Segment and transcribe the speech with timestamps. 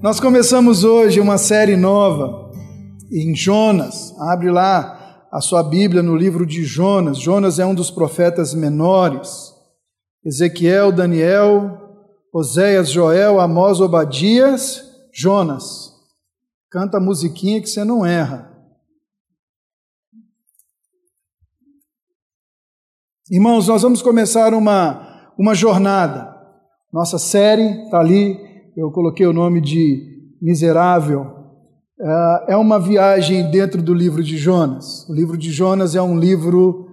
[0.00, 2.52] Nós começamos hoje uma série nova
[3.10, 4.14] em Jonas.
[4.20, 7.18] Abre lá a sua Bíblia no livro de Jonas.
[7.18, 9.52] Jonas é um dos profetas menores.
[10.24, 11.80] Ezequiel, Daniel,
[12.32, 15.92] Oséias, Joel, Amós, Obadias, Jonas.
[16.70, 18.56] Canta a musiquinha que você não erra.
[23.28, 26.36] Irmãos, nós vamos começar uma, uma jornada.
[26.92, 28.47] Nossa série está ali
[28.78, 31.26] eu coloquei o nome de Miserável,
[32.00, 35.04] é, é uma viagem dentro do livro de Jonas.
[35.08, 36.86] O livro de Jonas é um livro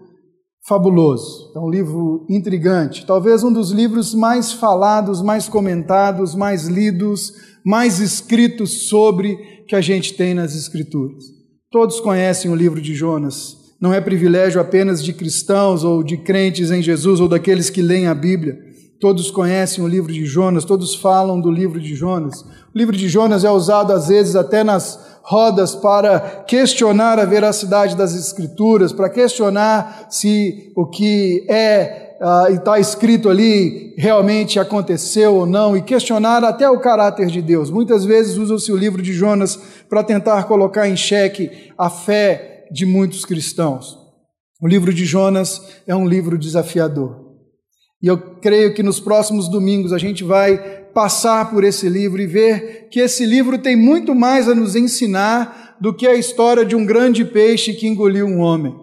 [0.68, 7.34] fabuloso, é um livro intrigante, talvez um dos livros mais falados, mais comentados, mais lidos,
[7.64, 11.24] mais escritos sobre que a gente tem nas Escrituras.
[11.70, 13.58] Todos conhecem o livro de Jonas.
[13.80, 18.08] Não é privilégio apenas de cristãos ou de crentes em Jesus ou daqueles que leem
[18.08, 18.58] a Bíblia.
[19.00, 22.42] Todos conhecem o livro de Jonas, todos falam do livro de Jonas.
[22.42, 27.96] O livro de Jonas é usado às vezes até nas rodas para questionar a veracidade
[27.96, 35.36] das Escrituras, para questionar se o que é uh, e está escrito ali realmente aconteceu
[35.36, 37.70] ou não, e questionar até o caráter de Deus.
[37.70, 42.86] Muitas vezes usa-se o livro de Jonas para tentar colocar em xeque a fé de
[42.86, 43.98] muitos cristãos.
[44.62, 47.25] O livro de Jonas é um livro desafiador.
[48.06, 50.60] E eu creio que nos próximos domingos a gente vai
[50.94, 55.76] passar por esse livro e ver que esse livro tem muito mais a nos ensinar
[55.82, 58.76] do que a história de um grande peixe que engoliu um homem,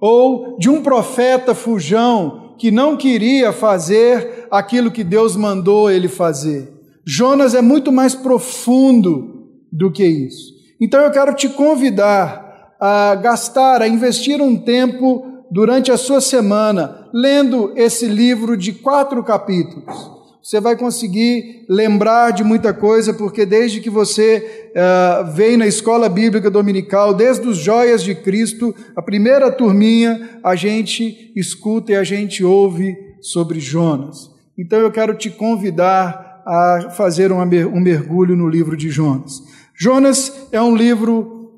[0.00, 6.72] ou de um profeta fujão que não queria fazer aquilo que Deus mandou ele fazer.
[7.06, 10.54] Jonas é muito mais profundo do que isso.
[10.80, 17.08] Então eu quero te convidar a gastar, a investir um tempo durante a sua semana,
[17.12, 20.18] lendo esse livro de quatro capítulos.
[20.42, 26.08] Você vai conseguir lembrar de muita coisa, porque desde que você uh, veio na escola
[26.08, 32.04] bíblica dominical, desde os Joias de Cristo, a primeira turminha, a gente escuta e a
[32.04, 34.30] gente ouve sobre Jonas.
[34.56, 39.42] Então eu quero te convidar a fazer um mergulho no livro de Jonas.
[39.78, 41.56] Jonas é um livro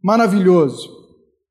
[0.00, 0.97] maravilhoso.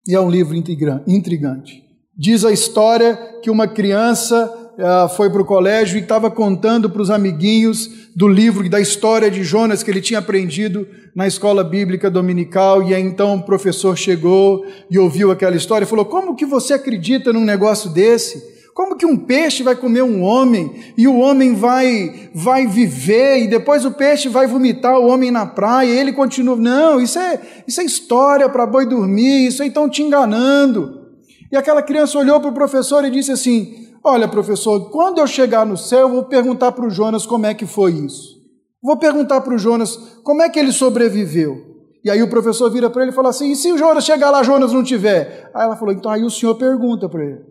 [0.08, 1.84] E é um livro intrigante.
[2.18, 7.02] Diz a história que uma criança uh, foi para o colégio e estava contando para
[7.02, 12.10] os amiguinhos do livro, da história de Jonas que ele tinha aprendido na escola bíblica
[12.10, 12.82] dominical.
[12.82, 16.74] E aí, então o professor chegou e ouviu aquela história e falou: Como que você
[16.74, 18.57] acredita num negócio desse?
[18.78, 23.48] Como que um peixe vai comer um homem e o homem vai vai viver e
[23.48, 26.56] depois o peixe vai vomitar o homem na praia e ele continua?
[26.56, 31.08] Não, isso é isso é história para boi dormir, isso aí estão te enganando.
[31.52, 35.66] E aquela criança olhou para o professor e disse assim: Olha, professor, quando eu chegar
[35.66, 38.38] no céu, eu vou perguntar para o Jonas como é que foi isso.
[38.80, 41.58] Vou perguntar para o Jonas como é que ele sobreviveu.
[42.06, 44.30] E aí o professor vira para ele e fala assim: e se o Jonas chegar
[44.30, 45.50] lá, Jonas não tiver?
[45.52, 47.47] Aí ela falou: então aí o senhor pergunta para ele.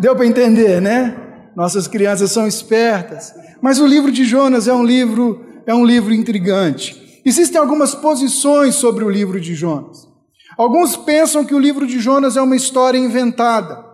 [0.00, 1.16] Deu para entender, né?
[1.54, 3.32] Nossas crianças são espertas.
[3.60, 7.20] Mas o livro de Jonas é um livro, é um livro intrigante.
[7.24, 10.06] Existem algumas posições sobre o livro de Jonas.
[10.56, 13.84] Alguns pensam que o livro de Jonas é uma história inventada,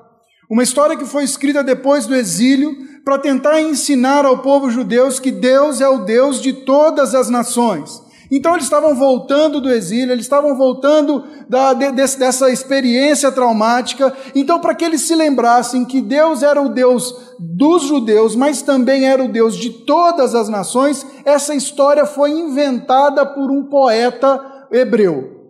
[0.50, 5.30] uma história que foi escrita depois do exílio para tentar ensinar ao povo judeu que
[5.30, 8.01] Deus é o Deus de todas as nações
[8.34, 14.10] então eles estavam voltando do exílio, eles estavam voltando da, de, dessa experiência traumática.
[14.34, 19.04] Então, para que eles se lembrassem que Deus era o Deus dos judeus, mas também
[19.04, 24.40] era o Deus de todas as nações, essa história foi inventada por um poeta
[24.72, 25.42] hebreu.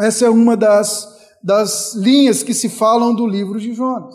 [0.00, 1.06] Essa é uma das,
[1.44, 4.14] das linhas que se falam do livro de Jonas.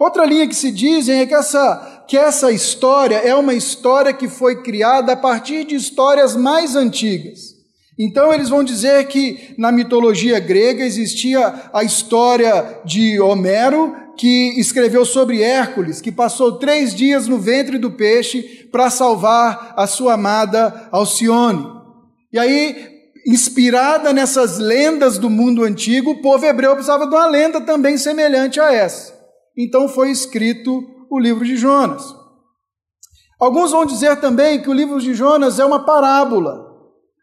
[0.00, 4.26] Outra linha que se dizem é que essa, que essa história é uma história que
[4.26, 7.51] foi criada a partir de histórias mais antigas.
[7.98, 15.04] Então eles vão dizer que na mitologia grega existia a história de Homero, que escreveu
[15.04, 20.88] sobre Hércules, que passou três dias no ventre do peixe para salvar a sua amada
[20.90, 21.66] Alcione.
[22.32, 22.90] E aí,
[23.26, 28.58] inspirada nessas lendas do mundo antigo, o povo hebreu precisava de uma lenda também semelhante
[28.58, 29.12] a essa.
[29.56, 32.14] Então foi escrito o livro de Jonas.
[33.38, 36.71] Alguns vão dizer também que o livro de Jonas é uma parábola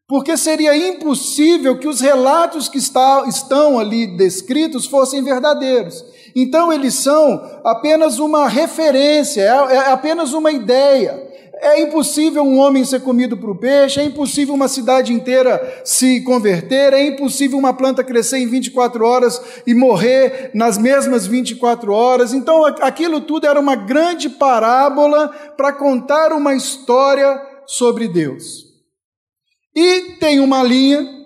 [0.09, 6.03] porque seria impossível que os relatos que está, estão ali descritos fossem verdadeiros.
[6.35, 11.27] Então, eles são apenas uma referência, é, é apenas uma ideia.
[11.61, 16.91] É impossível um homem ser comido por peixe, é impossível uma cidade inteira se converter,
[16.93, 22.33] é impossível uma planta crescer em 24 horas e morrer nas mesmas 24 horas.
[22.33, 28.68] Então, aquilo tudo era uma grande parábola para contar uma história sobre Deus.
[29.75, 31.19] E tem uma linha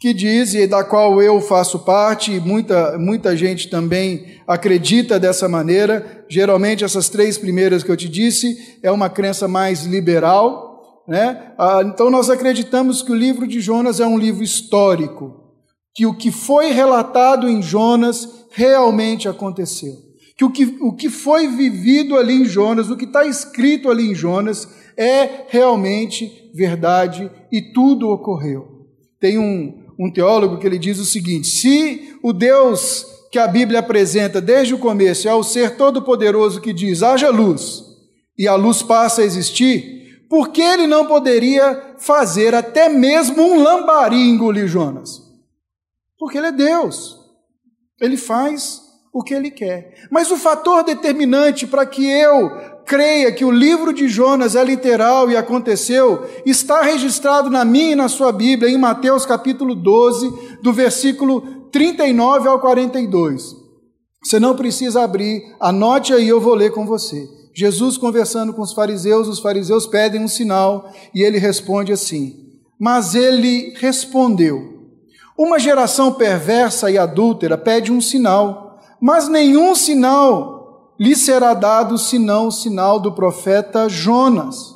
[0.00, 5.48] que diz, e da qual eu faço parte, e muita, muita gente também acredita dessa
[5.48, 6.24] maneira.
[6.28, 11.02] Geralmente, essas três primeiras que eu te disse é uma crença mais liberal.
[11.08, 11.52] Né?
[11.58, 15.34] Ah, então, nós acreditamos que o livro de Jonas é um livro histórico,
[15.94, 19.94] que o que foi relatado em Jonas realmente aconteceu.
[20.36, 24.12] Que o que, o que foi vivido ali em Jonas, o que está escrito ali
[24.12, 28.88] em Jonas, é realmente verdade e tudo ocorreu.
[29.20, 33.78] Tem um, um teólogo que ele diz o seguinte: se o Deus que a Bíblia
[33.78, 37.84] apresenta desde o começo é o ser todo-poderoso que diz haja luz
[38.36, 43.62] e a luz passa a existir, por que ele não poderia fazer até mesmo um
[43.62, 45.22] lambari engolir Jonas?
[46.18, 47.16] Porque ele é Deus.
[48.00, 50.06] Ele faz o que ele quer.
[50.10, 55.30] Mas o fator determinante para que eu creia que o livro de Jonas é literal
[55.30, 60.72] e aconteceu, está registrado na minha e na sua Bíblia, em Mateus capítulo 12, do
[60.72, 63.54] versículo 39 ao 42.
[64.24, 67.28] Você não precisa abrir, anote aí, eu vou ler com você.
[67.54, 72.36] Jesus conversando com os fariseus, os fariseus pedem um sinal e ele responde assim:
[72.80, 74.62] Mas ele respondeu:
[75.36, 80.57] Uma geração perversa e adúltera pede um sinal, mas nenhum sinal
[80.98, 84.74] lhe será dado senão o sinal do profeta Jonas.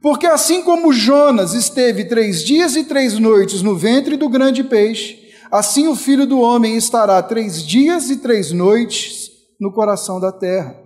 [0.00, 5.30] Porque assim como Jonas esteve três dias e três noites no ventre do grande peixe,
[5.50, 9.30] assim o filho do homem estará três dias e três noites
[9.60, 10.76] no coração da terra.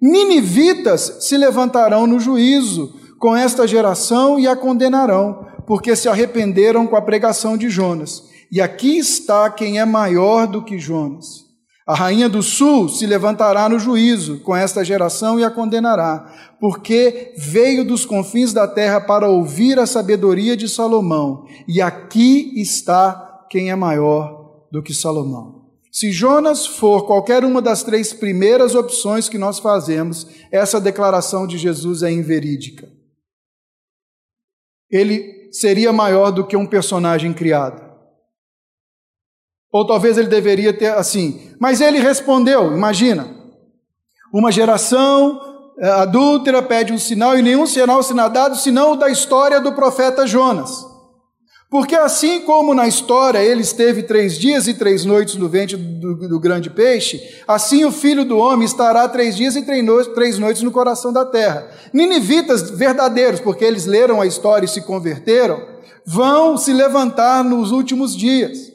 [0.00, 6.96] Ninivitas se levantarão no juízo com esta geração e a condenarão, porque se arrependeram com
[6.96, 8.24] a pregação de Jonas.
[8.50, 11.41] E aqui está quem é maior do que Jonas.
[11.86, 17.34] A rainha do sul se levantará no juízo com esta geração e a condenará, porque
[17.36, 23.70] veio dos confins da terra para ouvir a sabedoria de Salomão, e aqui está quem
[23.70, 25.62] é maior do que Salomão.
[25.90, 31.58] Se Jonas for qualquer uma das três primeiras opções que nós fazemos, essa declaração de
[31.58, 32.88] Jesus é inverídica.
[34.90, 37.91] Ele seria maior do que um personagem criado.
[39.72, 41.50] Ou talvez ele deveria ter assim.
[41.58, 43.26] Mas ele respondeu: imagina,
[44.32, 45.40] uma geração
[45.78, 49.72] é, adúltera pede um sinal e nenhum sinal será dado senão o da história do
[49.72, 50.92] profeta Jonas.
[51.70, 56.28] Porque assim como na história ele esteve três dias e três noites no ventre do,
[56.28, 60.70] do grande peixe, assim o filho do homem estará três dias e três noites no
[60.70, 61.66] coração da terra.
[61.90, 65.66] Ninivitas verdadeiros, porque eles leram a história e se converteram,
[66.04, 68.71] vão se levantar nos últimos dias.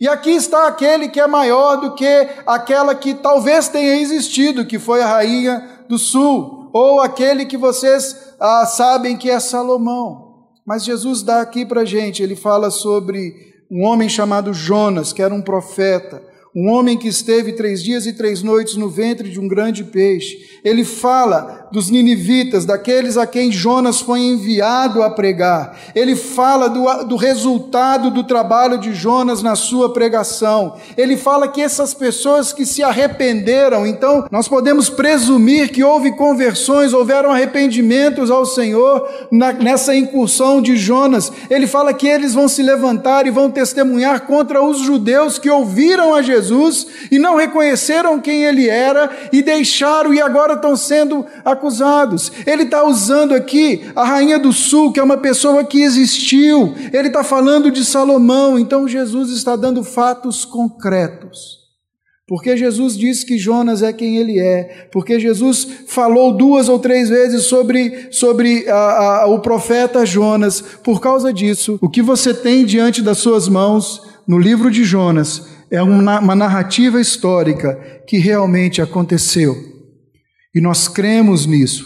[0.00, 4.78] E aqui está aquele que é maior do que aquela que talvez tenha existido, que
[4.78, 10.26] foi a rainha do sul, ou aquele que vocês ah, sabem que é Salomão.
[10.66, 15.34] Mas Jesus dá aqui para gente, ele fala sobre um homem chamado Jonas, que era
[15.34, 16.22] um profeta,
[16.54, 20.38] um homem que esteve três dias e três noites no ventre de um grande peixe.
[20.64, 25.76] Ele fala dos ninivitas, daqueles a quem Jonas foi enviado a pregar.
[25.94, 30.76] Ele fala do, do resultado do trabalho de Jonas na sua pregação.
[30.96, 36.92] Ele fala que essas pessoas que se arrependeram, então nós podemos presumir que houve conversões,
[36.92, 41.32] houveram arrependimentos ao Senhor na, nessa incursão de Jonas.
[41.50, 46.14] Ele fala que eles vão se levantar e vão testemunhar contra os judeus que ouviram
[46.14, 51.26] a Jesus e não reconheceram quem ele era e deixaram e agora estão sendo.
[52.46, 56.74] Ele está usando aqui a rainha do sul, que é uma pessoa que existiu.
[56.92, 58.58] Ele está falando de Salomão.
[58.58, 61.66] Então Jesus está dando fatos concretos.
[62.28, 67.08] Porque Jesus disse que Jonas é quem ele é, porque Jesus falou duas ou três
[67.08, 70.60] vezes sobre, sobre a, a, o profeta Jonas.
[70.60, 75.46] Por causa disso, o que você tem diante das suas mãos no livro de Jonas
[75.70, 79.75] é uma, uma narrativa histórica que realmente aconteceu.
[80.56, 81.84] E nós cremos nisso.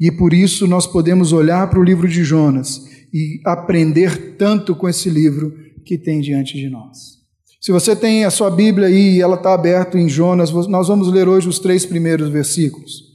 [0.00, 2.84] E por isso nós podemos olhar para o livro de Jonas
[3.14, 7.18] e aprender tanto com esse livro que tem diante de nós.
[7.60, 11.08] Se você tem a sua Bíblia aí e ela está aberta em Jonas, nós vamos
[11.12, 13.08] ler hoje os três primeiros versículos.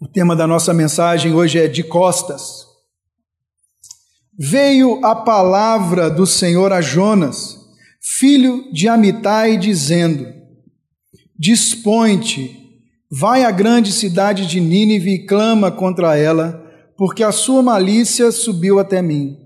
[0.00, 2.72] O tema da nossa mensagem hoje é de costas
[4.38, 7.58] veio a palavra do Senhor a Jonas,
[8.00, 10.26] filho de Amitai, dizendo:
[11.42, 12.62] Dispõe-te,
[13.14, 16.64] Vai à grande cidade de Nínive e clama contra ela,
[16.96, 19.36] porque a sua malícia subiu até mim.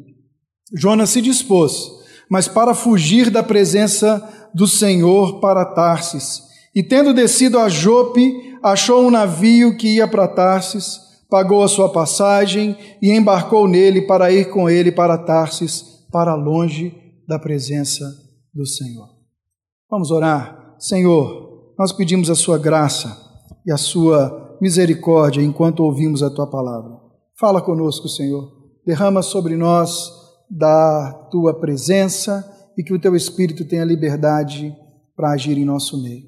[0.73, 1.91] Jonas se dispôs,
[2.31, 4.23] mas para fugir da presença
[4.55, 6.43] do Senhor para Tarsis.
[6.73, 11.91] E tendo descido a Jope, achou um navio que ia para Tarsis, pagou a sua
[11.91, 16.95] passagem e embarcou nele para ir com ele para Tarsis, para longe
[17.27, 18.05] da presença
[18.55, 19.09] do Senhor.
[19.91, 20.77] Vamos orar.
[20.79, 21.46] Senhor,
[21.79, 23.17] nós pedimos a sua graça
[23.67, 26.99] e a sua misericórdia enquanto ouvimos a tua palavra.
[27.39, 28.51] Fala conosco, Senhor.
[28.85, 30.11] Derrama sobre nós
[30.49, 32.45] da tua presença
[32.79, 34.75] e que o teu Espírito tenha liberdade
[35.15, 36.25] para agir em nosso meio.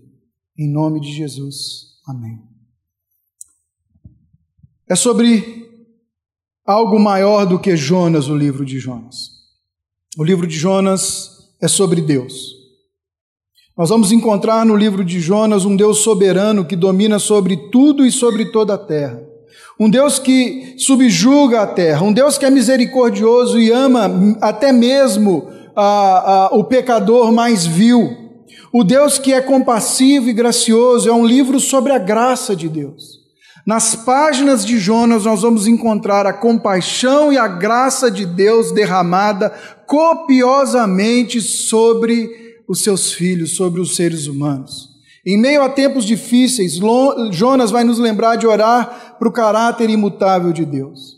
[0.58, 1.98] Em nome de Jesus.
[2.06, 2.42] Amém.
[4.88, 5.66] É sobre
[6.66, 9.30] algo maior do que Jonas, o livro de Jonas.
[10.18, 12.57] O livro de Jonas é sobre Deus.
[13.78, 18.11] Nós vamos encontrar no livro de Jonas um Deus soberano que domina sobre tudo e
[18.11, 19.23] sobre toda a terra.
[19.78, 25.47] Um Deus que subjuga a terra, um Deus que é misericordioso e ama até mesmo
[26.50, 28.16] o pecador mais vil.
[28.73, 33.20] O Deus que é compassivo e gracioso é um livro sobre a graça de Deus.
[33.64, 39.54] Nas páginas de Jonas nós vamos encontrar a compaixão e a graça de Deus derramada
[39.87, 44.88] copiosamente sobre os seus filhos, sobre os seres humanos.
[45.26, 46.78] Em meio a tempos difíceis,
[47.32, 51.16] Jonas vai nos lembrar de orar para o caráter imutável de Deus.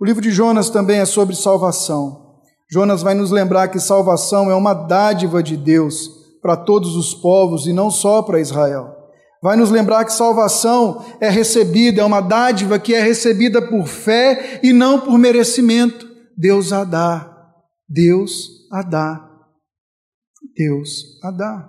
[0.00, 2.22] O livro de Jonas também é sobre salvação.
[2.70, 7.66] Jonas vai nos lembrar que salvação é uma dádiva de Deus para todos os povos
[7.66, 8.96] e não só para Israel.
[9.42, 14.60] Vai nos lembrar que salvação é recebida, é uma dádiva que é recebida por fé
[14.62, 16.08] e não por merecimento.
[16.36, 17.30] Deus a dá.
[17.88, 19.31] Deus a dá.
[20.56, 21.68] Deus a dá.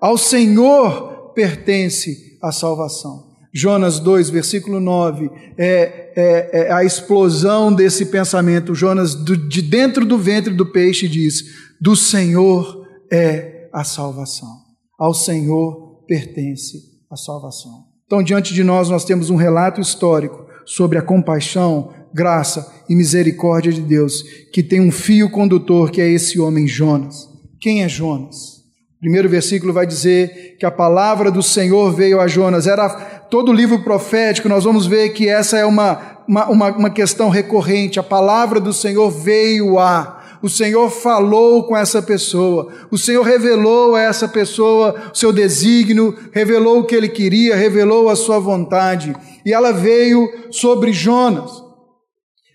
[0.00, 3.28] Ao Senhor pertence a salvação.
[3.52, 8.74] Jonas 2, versículo 9, é, é, é a explosão desse pensamento.
[8.74, 11.44] Jonas, do, de dentro do ventre do peixe, diz:
[11.80, 14.48] Do Senhor é a salvação.
[14.98, 16.78] Ao Senhor pertence
[17.10, 17.86] a salvação.
[18.06, 23.72] Então, diante de nós, nós temos um relato histórico sobre a compaixão, graça e misericórdia
[23.72, 27.28] de Deus, que tem um fio condutor, que é esse homem Jonas.
[27.60, 28.58] Quem é Jonas?
[28.98, 32.66] O primeiro versículo vai dizer que a palavra do Senhor veio a Jonas.
[32.66, 32.88] Era
[33.30, 38.00] todo o livro profético, nós vamos ver que essa é uma, uma, uma, questão recorrente.
[38.00, 40.16] A palavra do Senhor veio a.
[40.42, 46.16] O Senhor falou com essa pessoa, o Senhor revelou a essa pessoa o seu desígnio,
[46.32, 51.50] revelou o que ele queria, revelou a sua vontade, e ela veio sobre Jonas.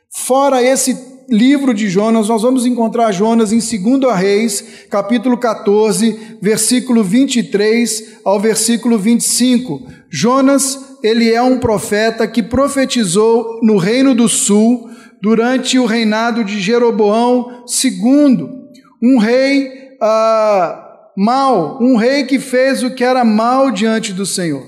[0.10, 7.04] Fora esse livro de Jonas, nós vamos encontrar Jonas em 2 Reis, capítulo 14, versículo
[7.04, 9.82] 23 ao versículo 25.
[10.12, 14.88] Jonas, ele é um profeta que profetizou no reino do sul
[15.20, 18.50] durante o reinado de Jeroboão II,
[19.02, 20.88] um rei ah,
[21.18, 24.64] mau, um rei que fez o que era mal diante do Senhor.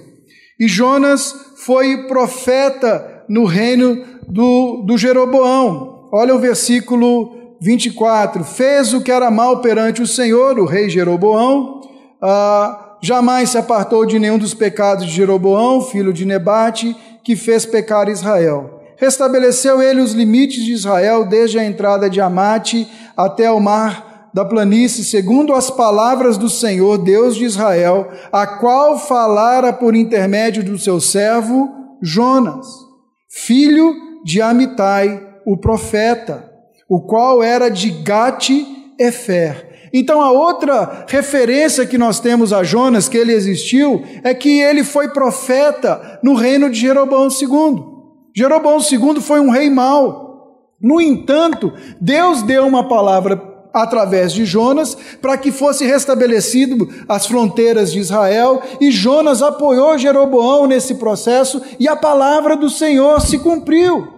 [0.59, 5.94] E Jonas foi profeta no reino do, do Jeroboão.
[6.17, 11.81] Olha o versículo 24: Fez o que era mal perante o Senhor, o rei Jeroboão,
[12.21, 17.65] ah, jamais se apartou de nenhum dos pecados de Jeroboão, filho de Nebate, que fez
[17.65, 18.79] pecar Israel.
[18.95, 24.45] Restabeleceu ele os limites de Israel, desde a entrada de Amate até o mar da
[24.45, 30.79] planície, segundo as palavras do Senhor, Deus de Israel, a qual falara por intermédio do
[30.79, 31.69] seu servo
[32.01, 32.65] Jonas,
[33.29, 33.93] filho
[34.23, 36.51] de Amitai, o profeta,
[36.89, 39.89] o qual era de Gate-Efer.
[39.93, 44.83] Então, a outra referência que nós temos a Jonas, que ele existiu, é que ele
[44.83, 47.81] foi profeta no reino de Jeroboão II.
[48.35, 50.73] Jeroboão II foi um rei mau.
[50.81, 51.71] No entanto,
[52.01, 53.41] Deus deu uma palavra
[53.73, 60.65] através de Jonas para que fosse restabelecido as fronteiras de Israel, e Jonas apoiou Jeroboão
[60.65, 64.14] nesse processo e a palavra do Senhor se cumpriu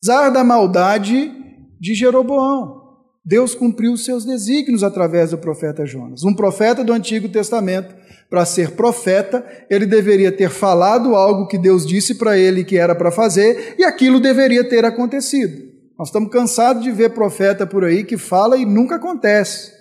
[0.00, 1.32] apesar da maldade
[1.80, 2.78] de Jeroboão.
[3.24, 6.24] Deus cumpriu os seus desígnios através do profeta Jonas.
[6.24, 7.94] Um profeta do Antigo Testamento,
[8.30, 12.94] para ser profeta, ele deveria ter falado algo que Deus disse para ele que era
[12.94, 15.68] para fazer, e aquilo deveria ter acontecido.
[15.98, 19.72] Nós estamos cansados de ver profeta por aí que fala e nunca acontece.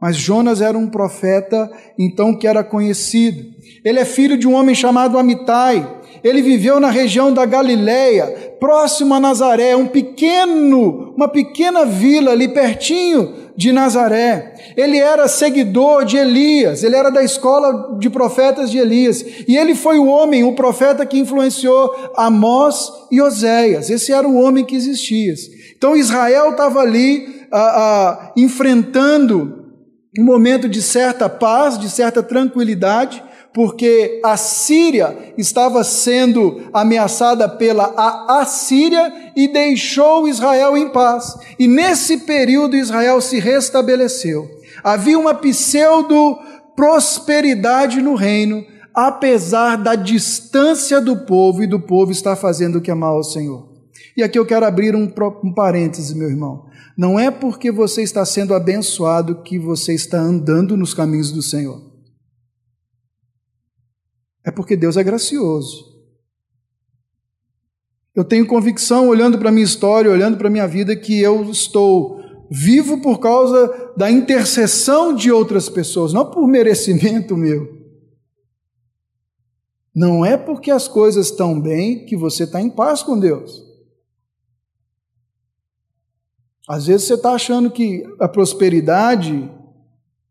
[0.00, 3.42] Mas Jonas era um profeta, então, que era conhecido.
[3.84, 6.01] Ele é filho de um homem chamado Amitai.
[6.22, 12.48] Ele viveu na região da Galileia, próximo a Nazaré, um pequeno, uma pequena vila ali
[12.48, 14.54] pertinho de Nazaré.
[14.76, 19.24] Ele era seguidor de Elias, ele era da escola de profetas de Elias.
[19.46, 23.90] E ele foi o homem, o profeta que influenciou Amós e Oséias.
[23.90, 25.22] Esse era o homem que existia.
[25.76, 29.62] Então Israel estava ali ah, ah, enfrentando
[30.18, 33.22] um momento de certa paz, de certa tranquilidade,
[33.54, 37.94] porque a Síria estava sendo ameaçada pela
[38.40, 41.36] Assíria e deixou Israel em paz.
[41.58, 44.48] E nesse período Israel se restabeleceu.
[44.82, 46.38] Havia uma pseudo
[46.74, 52.90] prosperidade no reino, apesar da distância do povo e do povo estar fazendo o que
[52.90, 53.68] é mal ao Senhor.
[54.16, 55.10] E aqui eu quero abrir um,
[55.44, 56.66] um parêntese, meu irmão.
[56.96, 61.91] Não é porque você está sendo abençoado que você está andando nos caminhos do Senhor.
[64.44, 65.92] É porque Deus é gracioso.
[68.14, 71.50] Eu tenho convicção, olhando para a minha história, olhando para a minha vida, que eu
[71.50, 72.20] estou
[72.50, 77.80] vivo por causa da intercessão de outras pessoas, não por merecimento meu.
[79.94, 83.64] Não é porque as coisas estão bem que você está em paz com Deus.
[86.68, 89.50] Às vezes você está achando que a prosperidade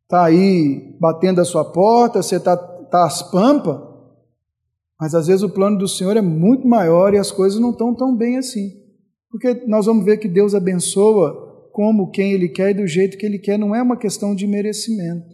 [0.03, 3.90] está aí batendo a sua porta, você está tá às pampas,
[5.01, 7.95] mas às vezes o plano do Senhor é muito maior e as coisas não estão
[7.95, 8.69] tão bem assim.
[9.31, 13.25] Porque nós vamos ver que Deus abençoa como, quem Ele quer e do jeito que
[13.25, 15.25] Ele quer, não é uma questão de merecimento.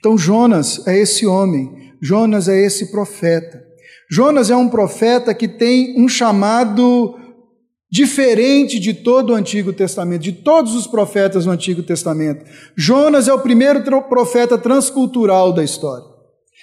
[0.00, 3.62] Então Jonas é esse homem, Jonas é esse profeta.
[4.10, 7.14] Jonas é um profeta que tem um chamado
[7.88, 12.44] diferente de todo o Antigo Testamento, de todos os profetas do Antigo Testamento.
[12.76, 16.13] Jonas é o primeiro profeta transcultural da história.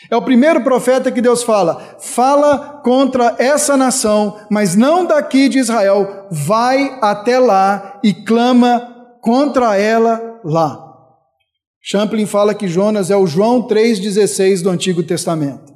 [0.09, 5.59] É o primeiro profeta que Deus fala: fala contra essa nação, mas não daqui de
[5.59, 10.87] Israel, vai até lá e clama contra ela lá.
[11.83, 15.71] Champlin fala que Jonas é o João 3,16 do Antigo Testamento.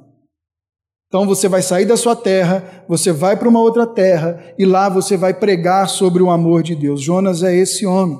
[1.08, 4.88] Então você vai sair da sua terra, você vai para uma outra terra e lá
[4.88, 7.00] você vai pregar sobre o amor de Deus.
[7.00, 8.18] Jonas é esse homem.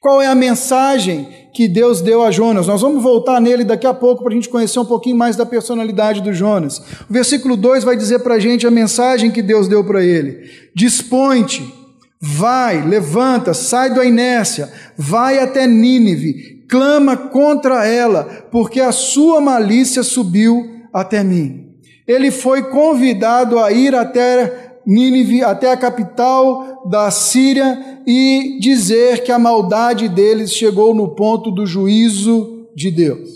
[0.00, 2.68] Qual é a mensagem que Deus deu a Jonas?
[2.68, 5.44] Nós vamos voltar nele daqui a pouco para a gente conhecer um pouquinho mais da
[5.44, 6.78] personalidade do Jonas.
[7.10, 10.48] O versículo 2 vai dizer para a gente a mensagem que Deus deu para ele:
[10.72, 11.74] Dispõe-te,
[12.20, 20.04] vai, levanta, sai da inércia, vai até Nínive, clama contra ela, porque a sua malícia
[20.04, 21.74] subiu até mim.
[22.06, 29.30] Ele foi convidado a ir até Nínive, até a capital da Síria, e dizer que
[29.30, 33.28] a maldade deles chegou no ponto do juízo de Deus.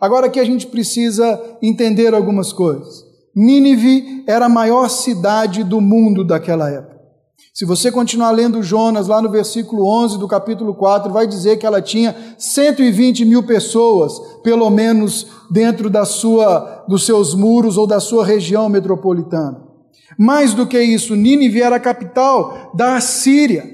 [0.00, 3.04] Agora aqui a gente precisa entender algumas coisas.
[3.32, 6.98] Nínive era a maior cidade do mundo daquela época.
[7.54, 11.66] Se você continuar lendo Jonas, lá no versículo 11 do capítulo 4, vai dizer que
[11.66, 18.00] ela tinha 120 mil pessoas, pelo menos, dentro da sua, dos seus muros ou da
[18.00, 19.67] sua região metropolitana.
[20.16, 23.64] Mais do que isso, Nínive era a capital da Assíria.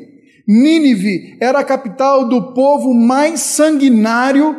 [0.47, 4.57] Nínive era a capital do povo mais sanguinário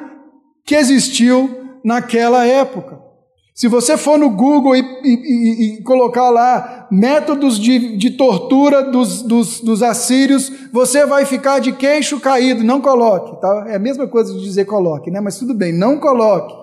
[0.65, 3.05] que existiu naquela época.
[3.53, 9.21] Se você for no Google e, e, e colocar lá métodos de, de tortura dos,
[9.21, 12.65] dos, dos, assírios, você vai ficar de queixo caído.
[12.65, 13.65] Não coloque, tá?
[13.69, 15.21] É a mesma coisa de dizer coloque, né?
[15.21, 16.53] Mas tudo bem, não coloque,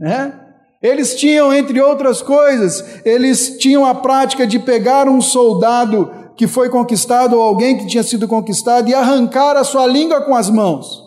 [0.00, 0.45] né?
[0.86, 6.68] Eles tinham, entre outras coisas, eles tinham a prática de pegar um soldado que foi
[6.68, 11.02] conquistado ou alguém que tinha sido conquistado e arrancar a sua língua com as mãos.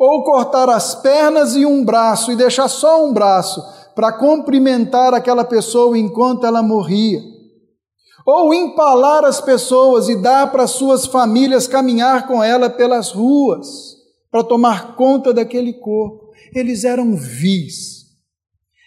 [0.00, 3.62] Ou cortar as pernas e um braço e deixar só um braço
[3.94, 7.20] para cumprimentar aquela pessoa enquanto ela morria.
[8.24, 13.96] Ou empalar as pessoas e dar para suas famílias caminhar com ela pelas ruas
[14.30, 16.30] para tomar conta daquele corpo.
[16.54, 17.95] Eles eram vis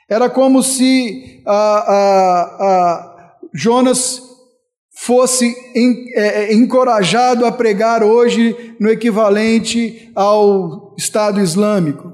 [0.09, 4.21] era como se ah, ah, ah, Jonas
[4.91, 5.55] fosse
[6.15, 12.11] é, é, encorajado a pregar hoje no equivalente ao Estado Islâmico.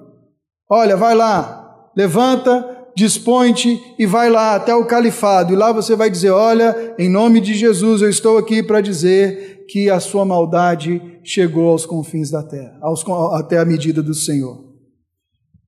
[0.70, 5.54] Olha, vai lá, levanta, dispõe-te e vai lá até o califado.
[5.54, 9.66] E lá você vai dizer: Olha, em nome de Jesus, eu estou aqui para dizer
[9.68, 13.04] que a sua maldade chegou aos confins da terra, aos,
[13.34, 14.64] até a medida do Senhor.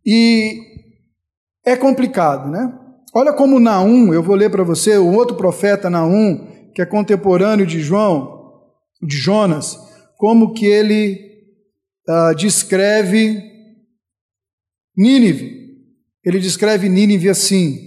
[0.06, 0.77] E
[1.67, 2.73] é complicado, né?
[3.13, 7.67] Olha como Naum, eu vou ler para você, o outro profeta Naum, que é contemporâneo
[7.67, 8.53] de João,
[9.01, 9.77] de Jonas,
[10.15, 11.19] como que ele
[12.08, 13.43] uh, descreve
[14.95, 15.58] Nínive.
[16.23, 17.77] Ele descreve Nínive assim: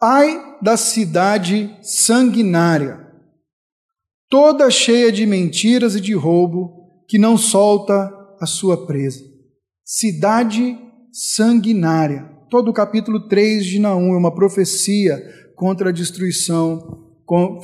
[0.00, 3.00] Ai da cidade sanguinária,
[4.28, 9.22] toda cheia de mentiras e de roubo, que não solta a sua presa.
[9.82, 10.78] Cidade
[11.12, 12.33] sanguinária.
[12.54, 15.20] Todo o capítulo 3 de Naum é uma profecia
[15.56, 17.04] contra a destruição,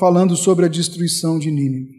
[0.01, 1.93] falando sobre a destruição de Nínive.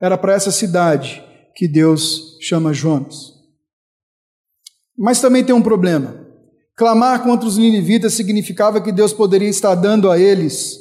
[0.00, 1.22] Era para essa cidade
[1.54, 3.34] que Deus chama Jonas.
[4.96, 6.26] Mas também tem um problema.
[6.74, 10.78] Clamar contra os ninivitas significava que Deus poderia estar dando a eles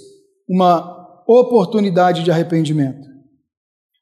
[0.48, 3.10] uma oportunidade de arrependimento,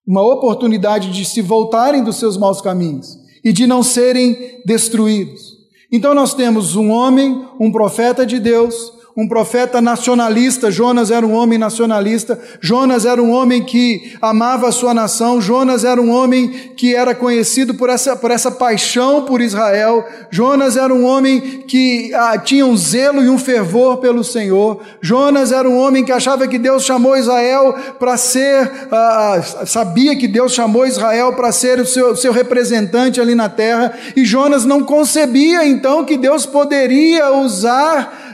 [0.05, 5.58] uma oportunidade de se voltarem dos seus maus caminhos e de não serem destruídos.
[5.91, 10.71] Então nós temos um homem, um profeta de Deus, um profeta nacionalista.
[10.71, 12.39] Jonas era um homem nacionalista.
[12.61, 15.41] Jonas era um homem que amava a sua nação.
[15.41, 20.05] Jonas era um homem que era conhecido por essa, por essa paixão por Israel.
[20.31, 24.81] Jonas era um homem que ah, tinha um zelo e um fervor pelo Senhor.
[25.01, 30.15] Jonas era um homem que achava que Deus chamou Israel para ser, ah, ah sabia
[30.15, 33.93] que Deus chamou Israel para ser o seu, seu representante ali na terra.
[34.15, 38.28] E Jonas não concebia então que Deus poderia usar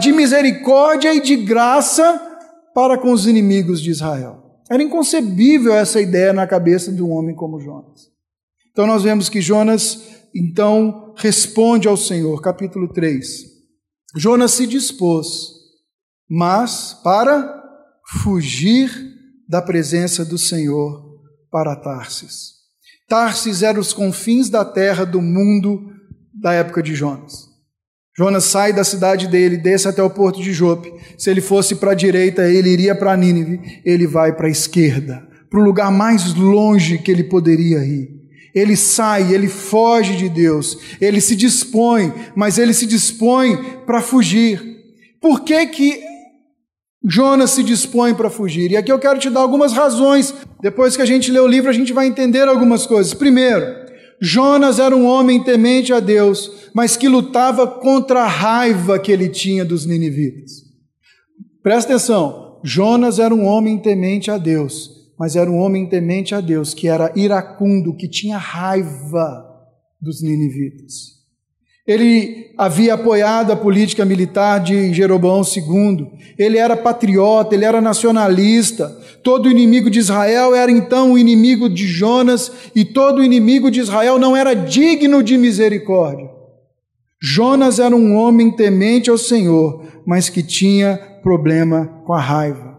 [0.00, 2.20] de misericórdia e de graça
[2.74, 4.42] para com os inimigos de Israel.
[4.70, 8.10] Era inconcebível essa ideia na cabeça de um homem como Jonas.
[8.72, 10.02] Então nós vemos que Jonas
[10.34, 13.54] então responde ao Senhor, capítulo 3.
[14.16, 15.50] Jonas se dispôs,
[16.28, 17.62] mas para
[18.22, 18.90] fugir
[19.48, 21.04] da presença do Senhor
[21.50, 22.54] para Tarsis.
[23.08, 25.92] Tarsis era os confins da terra do mundo
[26.32, 27.43] da época de Jonas.
[28.16, 30.92] Jonas sai da cidade dele, desce até o porto de Jope.
[31.18, 35.26] Se ele fosse para a direita, ele iria para Nínive, ele vai para a esquerda,
[35.50, 38.14] para o lugar mais longe que ele poderia ir.
[38.54, 44.62] Ele sai, ele foge de Deus, ele se dispõe, mas ele se dispõe para fugir.
[45.20, 46.00] Por que que
[47.04, 48.70] Jonas se dispõe para fugir?
[48.70, 50.32] E aqui eu quero te dar algumas razões.
[50.62, 53.12] Depois que a gente lê o livro, a gente vai entender algumas coisas.
[53.12, 53.83] Primeiro,
[54.20, 59.28] Jonas era um homem temente a Deus, mas que lutava contra a raiva que ele
[59.28, 60.62] tinha dos ninivitas.
[61.62, 66.40] Presta atenção, Jonas era um homem temente a Deus, mas era um homem temente a
[66.40, 69.44] Deus que era iracundo, que tinha raiva
[70.00, 71.13] dos ninivitas.
[71.86, 76.06] Ele havia apoiado a política militar de Jeroboão II.
[76.38, 78.88] Ele era patriota, ele era nacionalista.
[79.22, 84.18] Todo inimigo de Israel era então o inimigo de Jonas, e todo inimigo de Israel
[84.18, 86.30] não era digno de misericórdia.
[87.20, 92.78] Jonas era um homem temente ao Senhor, mas que tinha problema com a raiva.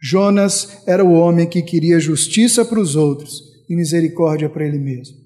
[0.00, 5.25] Jonas era o homem que queria justiça para os outros e misericórdia para ele mesmo.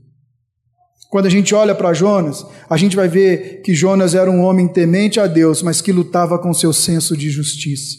[1.10, 4.68] Quando a gente olha para Jonas, a gente vai ver que Jonas era um homem
[4.68, 7.98] temente a Deus, mas que lutava com seu senso de justiça.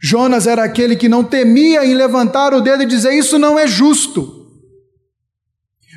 [0.00, 3.66] Jonas era aquele que não temia em levantar o dedo e dizer: Isso não é
[3.66, 4.46] justo.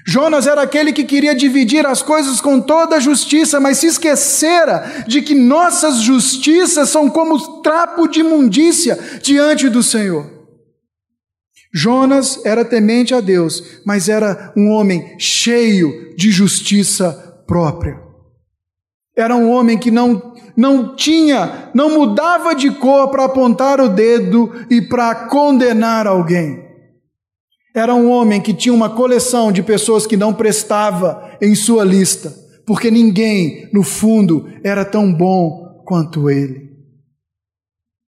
[0.07, 5.03] Jonas era aquele que queria dividir as coisas com toda a justiça, mas se esquecera
[5.05, 10.38] de que nossas justiças são como trapo de imundícia diante do Senhor.
[11.73, 17.99] Jonas era temente a Deus, mas era um homem cheio de justiça própria.
[19.15, 24.51] Era um homem que não, não tinha, não mudava de cor para apontar o dedo
[24.69, 26.63] e para condenar alguém.
[27.75, 32.33] Era um homem que tinha uma coleção de pessoas que não prestava em sua lista,
[32.65, 36.68] porque ninguém, no fundo, era tão bom quanto ele.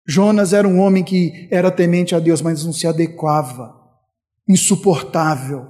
[0.07, 3.75] Jonas era um homem que era temente a Deus, mas não se adequava.
[4.47, 5.67] Insuportável.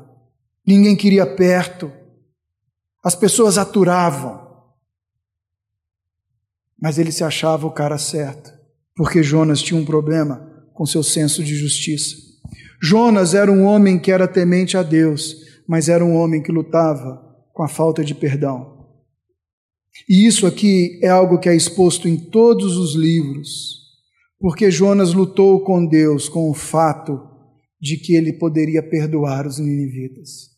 [0.66, 1.92] Ninguém queria perto.
[3.04, 4.46] As pessoas aturavam.
[6.80, 8.54] Mas ele se achava o cara certo,
[8.96, 12.16] porque Jonas tinha um problema com seu senso de justiça.
[12.80, 15.36] Jonas era um homem que era temente a Deus,
[15.68, 18.86] mas era um homem que lutava com a falta de perdão.
[20.08, 23.87] E isso aqui é algo que é exposto em todos os livros
[24.40, 27.20] porque Jonas lutou com Deus com o fato
[27.82, 30.58] de que ele poderia perdoar os ninivitas.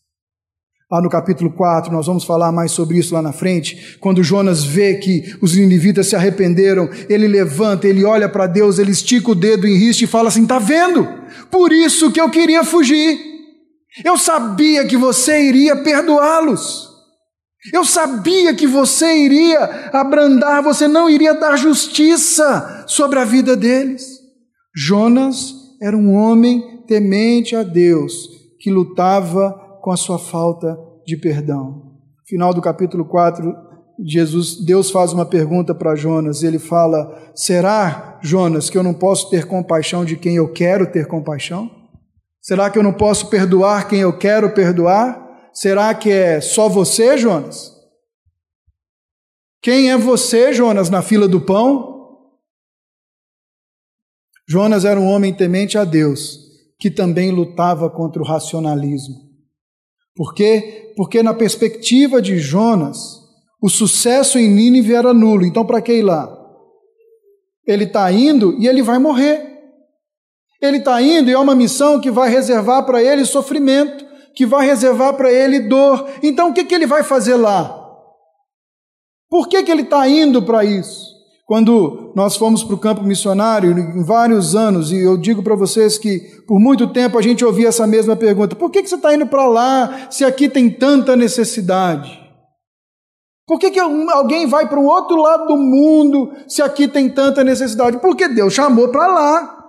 [0.91, 3.97] Lá no capítulo 4, nós vamos falar mais sobre isso lá na frente.
[3.99, 8.89] Quando Jonas vê que os ninivitas se arrependeram, ele levanta, ele olha para Deus, ele
[8.89, 11.07] estica o dedo em risco e fala assim: Está vendo?
[11.51, 13.19] Por isso que eu queria fugir.
[14.03, 16.88] Eu sabia que você iria perdoá-los.
[17.73, 24.19] Eu sabia que você iria abrandar, você não iria dar justiça sobre a vida deles.
[24.73, 31.97] Jonas era um homem temente a Deus, que lutava com a sua falta de perdão.
[32.27, 33.53] Final do capítulo 4,
[34.05, 39.29] Jesus, Deus faz uma pergunta para Jonas, ele fala: Será, Jonas, que eu não posso
[39.29, 41.69] ter compaixão de quem eu quero ter compaixão?
[42.41, 45.28] Será que eu não posso perdoar quem eu quero perdoar?
[45.59, 47.75] Será que é só você, Jonas?
[49.61, 52.29] Quem é você, Jonas, na fila do pão?
[54.47, 56.39] Jonas era um homem temente a Deus,
[56.79, 59.15] que também lutava contra o racionalismo.
[60.15, 60.93] Por quê?
[60.95, 63.19] Porque na perspectiva de Jonas,
[63.61, 65.45] o sucesso em Nínive era nulo.
[65.45, 66.33] Então, para que ir lá?
[67.67, 69.59] Ele está indo e ele vai morrer.
[70.61, 74.07] Ele está indo e é uma missão que vai reservar para ele sofrimento,
[74.39, 76.07] que vai reservar para ele dor.
[76.23, 77.75] Então o que, que ele vai fazer lá?
[79.29, 81.09] Por que, que ele está indo para isso?
[81.45, 85.97] Quando nós fomos para o campo missionário, em vários anos, e eu digo para vocês
[85.97, 89.13] que por muito tempo a gente ouvia essa mesma pergunta: por que, que você está
[89.13, 92.17] indo para lá se aqui tem tanta necessidade?
[93.45, 97.43] Por que, que alguém vai para o outro lado do mundo se aqui tem tanta
[97.43, 97.97] necessidade?
[97.97, 99.65] Porque Deus chamou para lá.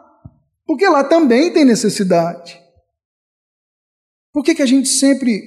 [0.65, 2.61] Porque lá também tem necessidade.
[4.33, 5.43] Por que, que a gente sempre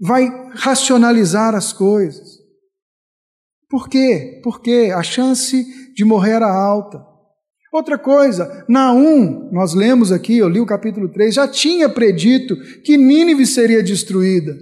[0.00, 2.38] vai racionalizar as coisas?
[3.68, 4.40] Por quê?
[4.42, 5.64] Porque a chance
[5.94, 7.02] de morrer era alta.
[7.72, 12.98] Outra coisa, Naum, nós lemos aqui, eu li o capítulo 3, já tinha predito que
[12.98, 14.54] Nínive seria destruída.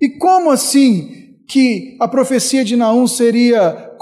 [0.00, 3.94] E como assim que a profecia de Naum seria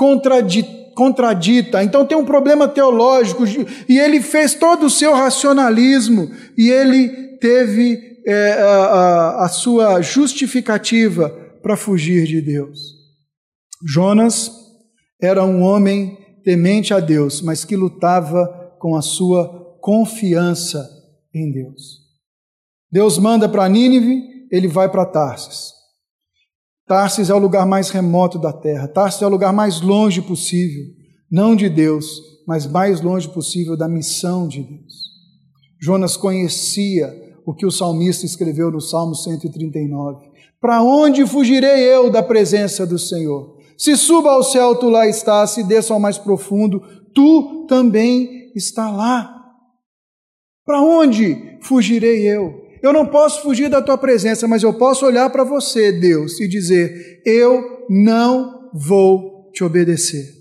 [0.94, 1.82] contradita.
[1.82, 3.44] Então tem um problema teológico
[3.88, 11.30] e ele fez todo o seu racionalismo e ele teve é, a, a sua justificativa
[11.62, 12.78] para fugir de Deus.
[13.86, 14.50] Jonas
[15.20, 18.46] era um homem temente a Deus, mas que lutava
[18.78, 20.88] com a sua confiança
[21.34, 21.98] em Deus.
[22.90, 25.72] Deus manda para Nínive, ele vai para Tarsis.
[26.86, 28.88] Tarsis é o lugar mais remoto da terra.
[28.88, 30.84] Tarsis é o lugar mais longe possível,
[31.30, 34.94] não de Deus, mas mais longe possível da missão de Deus.
[35.80, 40.28] Jonas conhecia o que o salmista escreveu no Salmo 139.
[40.60, 43.56] Para onde fugirei eu da presença do Senhor?
[43.74, 46.82] Se suba ao céu, tu lá estás, se desça ao mais profundo,
[47.14, 49.34] tu também está lá.
[50.62, 52.52] Para onde fugirei eu?
[52.82, 56.46] Eu não posso fugir da tua presença, mas eu posso olhar para você, Deus, e
[56.46, 60.34] dizer: Eu não vou te obedecer.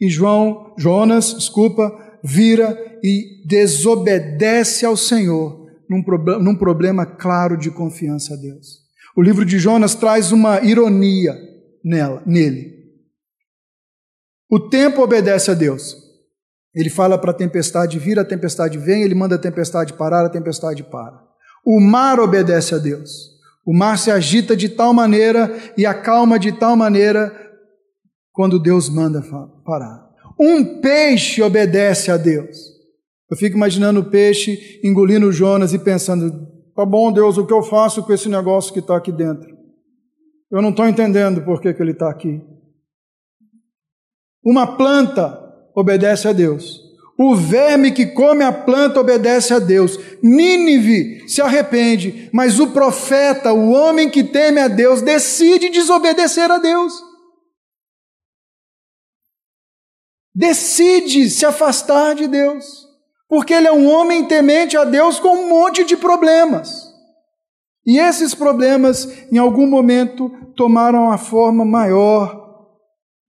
[0.00, 5.57] E João, Jonas, desculpa, vira e desobedece ao Senhor
[5.88, 6.04] num,
[6.40, 8.86] num problema claro de confiança a Deus.
[9.16, 11.36] O livro de Jonas traz uma ironia
[11.84, 12.78] nela, nele.
[14.50, 15.96] O tempo obedece a Deus.
[16.74, 20.30] Ele fala para a tempestade vir, a tempestade vem, ele manda a tempestade parar, a
[20.30, 21.20] tempestade para.
[21.64, 23.38] O mar obedece a Deus.
[23.66, 27.34] O mar se agita de tal maneira e acalma de tal maneira
[28.32, 29.22] quando Deus manda
[29.64, 30.08] parar.
[30.40, 32.77] Um peixe obedece a Deus.
[33.30, 37.62] Eu fico imaginando o peixe engolindo Jonas e pensando: tá bom, Deus, o que eu
[37.62, 39.56] faço com esse negócio que está aqui dentro?
[40.50, 42.40] Eu não estou entendendo por que, que ele está aqui.
[44.42, 45.38] Uma planta
[45.74, 46.88] obedece a Deus.
[47.18, 49.98] O verme que come a planta obedece a Deus.
[50.22, 56.58] Nínive se arrepende, mas o profeta, o homem que teme a Deus, decide desobedecer a
[56.58, 56.94] Deus.
[60.32, 62.87] Decide se afastar de Deus,
[63.28, 66.88] porque ele é um homem temente a Deus com um monte de problemas.
[67.86, 72.66] E esses problemas, em algum momento, tomaram a forma maior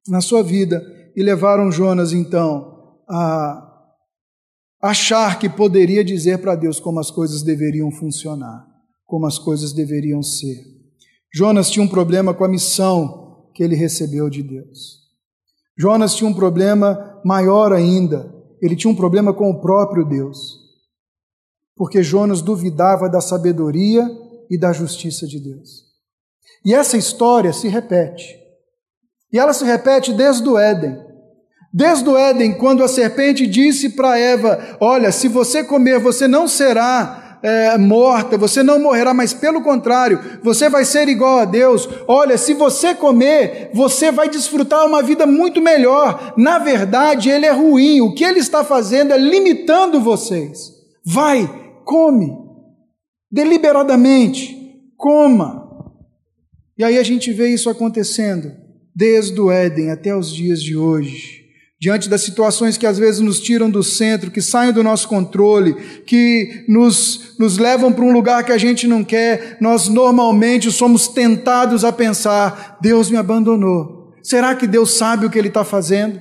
[0.08, 0.82] na sua vida
[1.16, 3.66] e levaram Jonas, então, a
[4.82, 8.66] achar que poderia dizer para Deus como as coisas deveriam funcionar,
[9.06, 10.58] como as coisas deveriam ser.
[11.34, 15.00] Jonas tinha um problema com a missão que ele recebeu de Deus.
[15.78, 20.60] Jonas tinha um problema maior ainda, ele tinha um problema com o próprio Deus.
[21.76, 24.06] Porque Jonas duvidava da sabedoria
[24.50, 25.86] e da justiça de Deus.
[26.66, 28.38] E essa história se repete.
[29.32, 30.98] E ela se repete desde o Éden.
[31.72, 36.48] Desde o Éden, quando a serpente disse para Eva: Olha, se você comer, você não
[36.48, 41.88] será é, morta, você não morrerá, mas pelo contrário, você vai ser igual a Deus.
[42.08, 46.34] Olha, se você comer, você vai desfrutar uma vida muito melhor.
[46.38, 48.02] Na verdade, ele é ruim.
[48.02, 50.72] O que ele está fazendo é limitando vocês.
[51.06, 51.50] Vai,
[51.86, 52.36] come,
[53.32, 54.58] deliberadamente,
[54.98, 55.68] coma.
[56.78, 58.52] E aí a gente vê isso acontecendo
[58.96, 61.39] desde o Éden até os dias de hoje
[61.80, 65.74] diante das situações que às vezes nos tiram do centro, que saem do nosso controle,
[66.06, 71.08] que nos, nos levam para um lugar que a gente não quer, nós normalmente somos
[71.08, 74.14] tentados a pensar: Deus me abandonou.
[74.22, 76.20] Será que Deus sabe o que Ele está fazendo?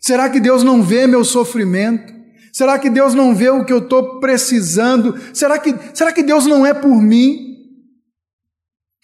[0.00, 2.12] Será que Deus não vê meu sofrimento?
[2.52, 5.14] Será que Deus não vê o que eu estou precisando?
[5.32, 7.54] Será que, será que Deus não é por mim?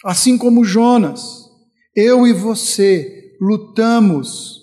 [0.04, 1.44] Assim como Jonas,
[1.94, 4.62] eu e você lutamos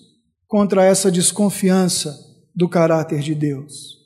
[0.49, 2.13] contra essa desconfiança
[2.55, 3.99] do caráter de Deus.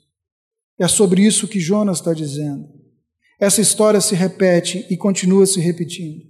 [0.78, 2.68] É sobre isso que Jonas está dizendo.
[3.40, 6.22] Essa história se repete e continua se repetindo.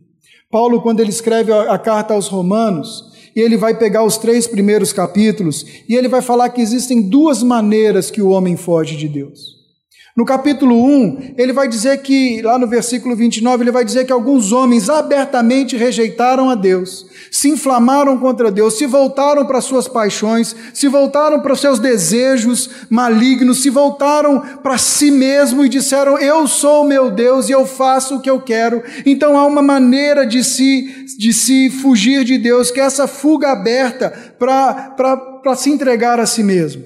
[0.50, 4.92] Paulo, quando ele escreve a carta aos Romanos, e ele vai pegar os três primeiros
[4.92, 9.53] capítulos e ele vai falar que existem duas maneiras que o homem foge de Deus.
[10.16, 14.12] No capítulo 1, ele vai dizer que, lá no versículo 29, ele vai dizer que
[14.12, 20.54] alguns homens abertamente rejeitaram a Deus, se inflamaram contra Deus, se voltaram para suas paixões,
[20.72, 26.46] se voltaram para os seus desejos malignos, se voltaram para si mesmo e disseram: Eu
[26.46, 28.84] sou meu Deus e eu faço o que eu quero.
[29.04, 33.50] Então há uma maneira de se, de se fugir de Deus, que é essa fuga
[33.50, 36.84] aberta para se entregar a si mesmo.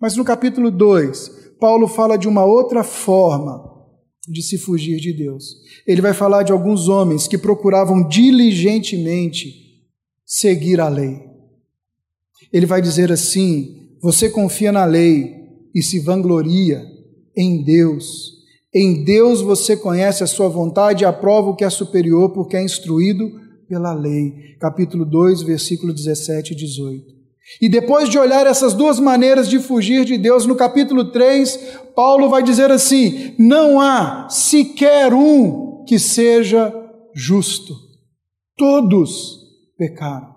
[0.00, 3.62] Mas no capítulo 2, Paulo fala de uma outra forma
[4.28, 5.58] de se fugir de Deus.
[5.86, 9.54] Ele vai falar de alguns homens que procuravam diligentemente
[10.26, 11.20] seguir a lei.
[12.52, 15.36] Ele vai dizer assim: você confia na lei
[15.72, 16.84] e se vangloria
[17.36, 18.32] em Deus.
[18.74, 22.64] Em Deus você conhece a sua vontade e aprova o que é superior, porque é
[22.64, 23.30] instruído
[23.68, 24.56] pela lei.
[24.58, 27.21] Capítulo 2, versículo 17 e 18.
[27.60, 31.58] E depois de olhar essas duas maneiras de fugir de Deus, no capítulo 3,
[31.94, 36.72] Paulo vai dizer assim: não há sequer um que seja
[37.14, 37.74] justo.
[38.56, 39.40] Todos
[39.76, 40.32] pecaram.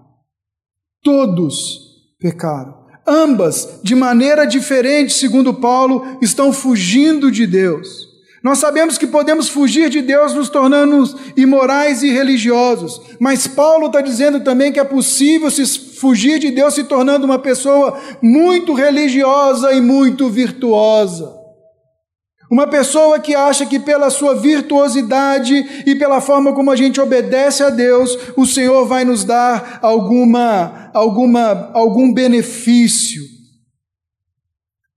[1.04, 1.80] Todos
[2.20, 2.86] pecaram.
[3.08, 8.16] Ambas, de maneira diferente, segundo Paulo, estão fugindo de Deus.
[8.44, 11.04] Nós sabemos que podemos fugir de Deus nos tornando
[11.36, 15.66] imorais e religiosos, mas Paulo está dizendo também que é possível se
[16.00, 21.46] fugir de Deus se tornando uma pessoa muito religiosa e muito virtuosa.
[22.52, 25.56] Uma pessoa que acha que pela sua virtuosidade
[25.86, 30.92] e pela forma como a gente obedece a Deus, o Senhor vai nos dar alguma,
[30.94, 33.22] alguma, algum benefício.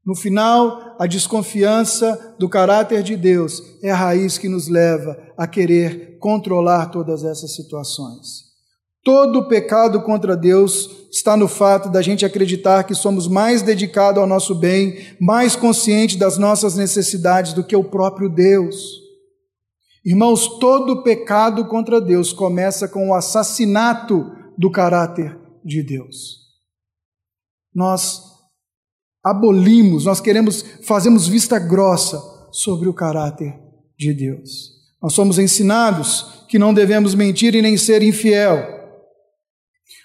[0.05, 5.47] No final, a desconfiança do caráter de Deus é a raiz que nos leva a
[5.47, 8.48] querer controlar todas essas situações.
[9.05, 14.21] Todo o pecado contra Deus está no fato da gente acreditar que somos mais dedicados
[14.21, 18.77] ao nosso bem, mais conscientes das nossas necessidades do que o próprio Deus.
[20.05, 26.39] Irmãos, todo pecado contra Deus começa com o assassinato do caráter de Deus.
[27.75, 28.23] Nós
[29.25, 33.59] abolimos, nós queremos, fazemos vista grossa sobre o caráter
[33.97, 34.79] de Deus.
[35.03, 38.78] Nós somos ensinados que não devemos mentir e nem ser infiel.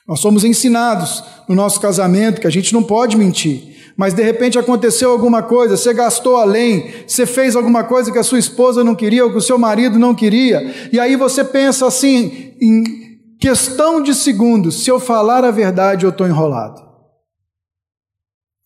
[0.08, 3.74] Nós somos ensinados no nosso casamento que a gente não pode mentir.
[3.96, 8.24] Mas de repente aconteceu alguma coisa, você gastou além, você fez alguma coisa que a
[8.24, 11.86] sua esposa não queria ou que o seu marido não queria, e aí você pensa
[11.86, 13.04] assim, em
[13.40, 16.82] questão de segundos: se eu falar a verdade, eu estou enrolado.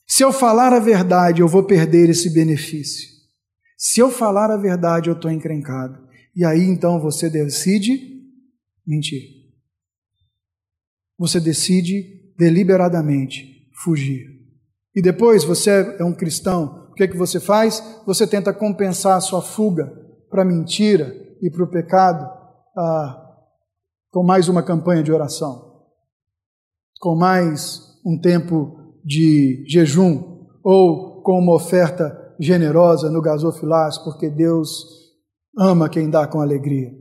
[0.08, 3.10] Se eu falar a verdade, eu vou perder esse benefício.
[3.78, 6.00] Se eu falar a verdade, eu estou encrencado.
[6.34, 8.00] E aí então você decide
[8.88, 9.37] mentir.
[11.18, 14.26] Você decide deliberadamente fugir.
[14.96, 17.84] E depois você é um cristão, o que é que você faz?
[18.06, 19.86] Você tenta compensar a sua fuga
[20.30, 22.28] para a mentira e para o pecado
[22.76, 23.28] ah,
[24.12, 25.84] com mais uma campanha de oração,
[27.00, 34.86] com mais um tempo de jejum ou com uma oferta generosa no gasofilas, porque Deus
[35.58, 36.92] ama quem dá com alegria.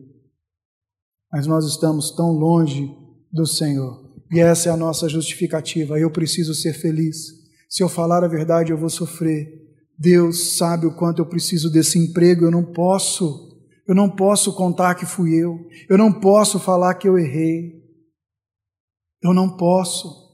[1.32, 2.94] Mas nós estamos tão longe
[3.32, 4.05] do Senhor.
[4.30, 5.98] E essa é a nossa justificativa.
[5.98, 7.32] Eu preciso ser feliz.
[7.68, 9.48] Se eu falar a verdade, eu vou sofrer.
[9.98, 12.44] Deus sabe o quanto eu preciso desse emprego.
[12.44, 13.56] Eu não posso.
[13.86, 15.58] Eu não posso contar que fui eu.
[15.88, 17.82] Eu não posso falar que eu errei.
[19.22, 20.26] Eu não posso.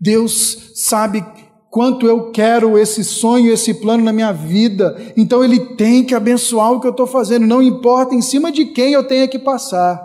[0.00, 1.24] Deus sabe
[1.70, 6.72] quanto eu quero esse sonho, esse plano na minha vida, então Ele tem que abençoar
[6.72, 10.04] o que eu estou fazendo, não importa em cima de quem eu tenha que passar,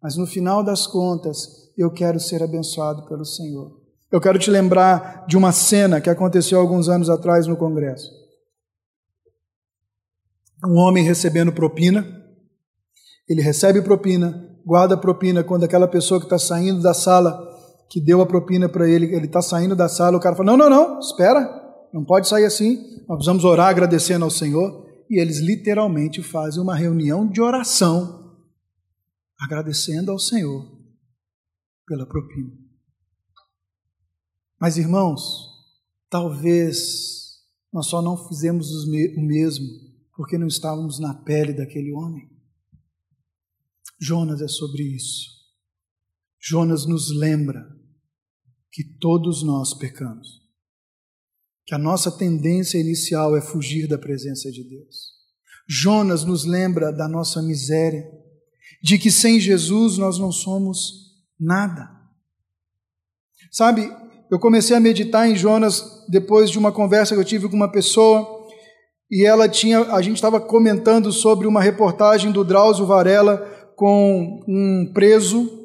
[0.00, 3.80] mas no final das contas, eu quero ser abençoado pelo Senhor.
[4.10, 8.10] Eu quero te lembrar de uma cena que aconteceu alguns anos atrás no Congresso.
[10.66, 12.04] Um homem recebendo propina,
[13.28, 17.46] ele recebe propina, guarda propina quando aquela pessoa que está saindo da sala
[17.88, 20.56] que deu a propina para ele, ele está saindo da sala, o cara fala: Não,
[20.56, 21.48] não, não, espera,
[21.92, 22.74] não pode sair assim,
[23.08, 24.86] nós precisamos orar agradecendo ao Senhor.
[25.08, 28.34] E eles literalmente fazem uma reunião de oração,
[29.40, 30.77] agradecendo ao Senhor
[31.88, 32.52] pela propina.
[34.60, 35.48] Mas irmãos,
[36.10, 37.26] talvez
[37.72, 39.66] Nós só não fizemos o mesmo
[40.16, 42.28] porque não estávamos na pele daquele homem.
[44.00, 45.28] Jonas é sobre isso.
[46.40, 47.68] Jonas nos lembra
[48.72, 50.40] que todos nós pecamos,
[51.66, 55.18] que a nossa tendência inicial é fugir da presença de Deus.
[55.68, 58.10] Jonas nos lembra da nossa miséria,
[58.82, 61.07] de que sem Jesus nós não somos
[61.38, 61.88] nada.
[63.50, 63.90] Sabe,
[64.30, 67.70] eu comecei a meditar em Jonas depois de uma conversa que eu tive com uma
[67.70, 68.26] pessoa
[69.10, 73.38] e ela tinha, a gente estava comentando sobre uma reportagem do Drauzio Varela
[73.74, 75.58] com um preso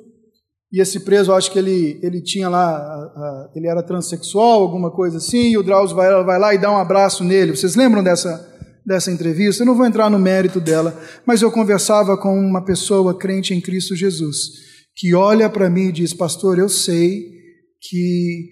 [0.74, 5.52] e esse preso, acho que ele, ele tinha lá, ele era transexual, alguma coisa assim,
[5.52, 7.56] e o Drauzio Varela vai lá e dá um abraço nele.
[7.56, 8.44] Vocês lembram dessa,
[8.84, 9.62] dessa entrevista?
[9.62, 13.62] Eu não vou entrar no mérito dela, mas eu conversava com uma pessoa crente em
[13.62, 17.32] Cristo Jesus, que olha para mim e diz: Pastor, eu sei
[17.80, 18.50] que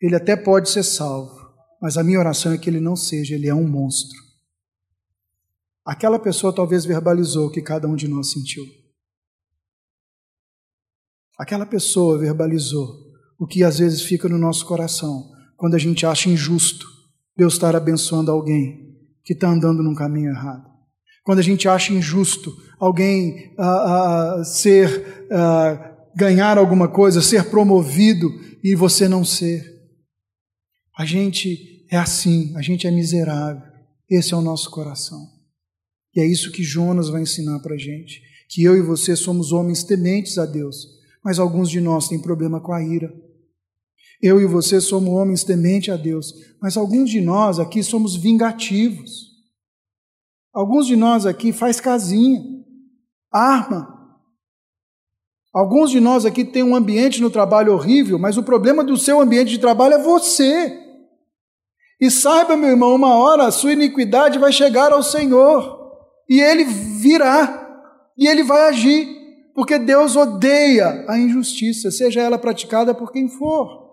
[0.00, 1.34] ele até pode ser salvo,
[1.80, 4.18] mas a minha oração é que ele não seja, ele é um monstro.
[5.84, 8.64] Aquela pessoa talvez verbalizou o que cada um de nós sentiu.
[11.38, 16.28] Aquela pessoa verbalizou o que às vezes fica no nosso coração quando a gente acha
[16.28, 16.86] injusto
[17.36, 20.69] Deus estar abençoando alguém que está andando num caminho errado.
[21.22, 28.28] Quando a gente acha injusto alguém uh, uh, ser uh, ganhar alguma coisa, ser promovido
[28.64, 29.64] e você não ser.
[30.98, 33.62] A gente é assim, a gente é miserável.
[34.08, 35.20] Esse é o nosso coração.
[36.14, 39.52] E é isso que Jonas vai ensinar para a gente: que eu e você somos
[39.52, 43.12] homens tementes a Deus mas alguns de nós têm problema com a ira.
[44.22, 49.29] Eu e você somos homens tementes a Deus, mas alguns de nós aqui somos vingativos.
[50.52, 52.42] Alguns de nós aqui faz casinha,
[53.32, 53.98] arma.
[55.52, 59.20] Alguns de nós aqui têm um ambiente no trabalho horrível, mas o problema do seu
[59.20, 60.78] ambiente de trabalho é você.
[62.00, 65.78] E saiba, meu irmão, uma hora a sua iniquidade vai chegar ao Senhor,
[66.28, 67.68] e ele virá,
[68.16, 69.20] e ele vai agir
[69.54, 73.90] porque Deus odeia a injustiça, seja ela praticada por quem for.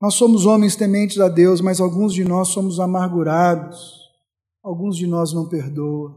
[0.00, 3.97] Nós somos homens tementes a Deus, mas alguns de nós somos amargurados,
[4.68, 6.14] alguns de nós não perdoam,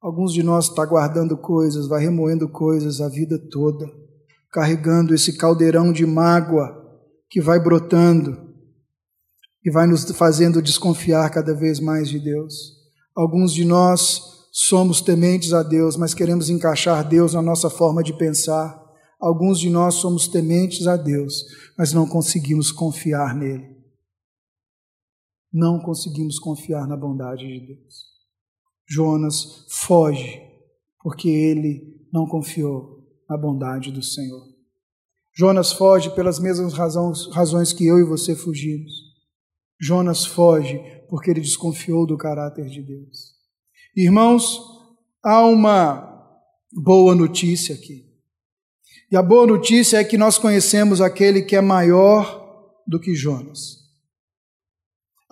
[0.00, 3.88] alguns de nós está guardando coisas, vai remoendo coisas a vida toda,
[4.50, 6.76] carregando esse caldeirão de mágoa
[7.30, 8.36] que vai brotando
[9.64, 12.52] e vai nos fazendo desconfiar cada vez mais de Deus.
[13.14, 18.12] Alguns de nós somos tementes a Deus, mas queremos encaixar Deus na nossa forma de
[18.12, 18.76] pensar.
[19.20, 21.44] Alguns de nós somos tementes a Deus,
[21.78, 23.71] mas não conseguimos confiar nele.
[25.52, 28.12] Não conseguimos confiar na bondade de Deus.
[28.88, 30.40] Jonas foge
[31.02, 34.52] porque ele não confiou na bondade do Senhor.
[35.34, 38.92] Jonas foge pelas mesmas razões, que eu e você fugimos.
[39.80, 40.78] Jonas foge
[41.08, 43.32] porque ele desconfiou do caráter de Deus.
[43.96, 44.60] Irmãos,
[45.24, 46.08] há uma
[46.72, 48.10] boa notícia aqui.
[49.10, 53.81] E a boa notícia é que nós conhecemos aquele que é maior do que Jonas.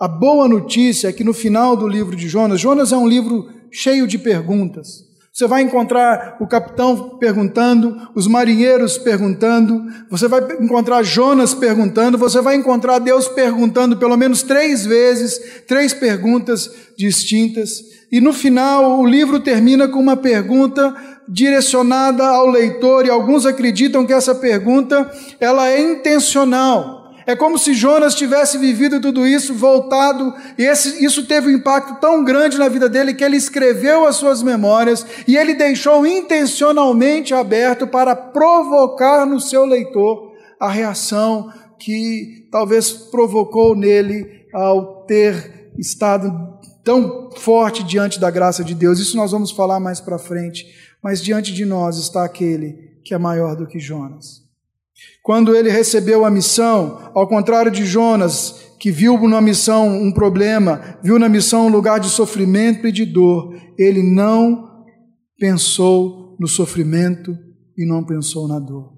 [0.01, 3.47] A boa notícia é que no final do livro de Jonas, Jonas é um livro
[3.69, 5.05] cheio de perguntas.
[5.31, 12.41] Você vai encontrar o capitão perguntando, os marinheiros perguntando, você vai encontrar Jonas perguntando, você
[12.41, 17.83] vai encontrar Deus perguntando pelo menos três vezes, três perguntas distintas.
[18.11, 20.95] E no final, o livro termina com uma pergunta
[21.29, 27.00] direcionada ao leitor, e alguns acreditam que essa pergunta ela é intencional.
[27.31, 31.97] É como se Jonas tivesse vivido tudo isso, voltado, e esse, isso teve um impacto
[32.01, 37.33] tão grande na vida dele que ele escreveu as suas memórias e ele deixou intencionalmente
[37.33, 46.59] aberto para provocar no seu leitor a reação que talvez provocou nele ao ter estado
[46.83, 48.99] tão forte diante da graça de Deus.
[48.99, 50.67] Isso nós vamos falar mais para frente.
[51.01, 54.40] Mas diante de nós está aquele que é maior do que Jonas.
[55.23, 60.97] Quando ele recebeu a missão, ao contrário de Jonas, que viu na missão um problema,
[61.03, 64.67] viu na missão um lugar de sofrimento e de dor, ele não
[65.37, 67.37] pensou no sofrimento
[67.77, 68.93] e não pensou na dor.